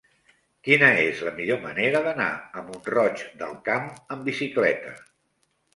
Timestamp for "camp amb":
3.71-4.31